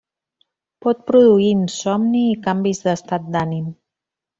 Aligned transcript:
Pot 0.85 1.03
produir 1.11 1.51
insomni 1.57 2.25
i 2.33 2.41
canvis 2.49 2.85
d'estat 2.89 3.33
d'ànim. 3.39 3.75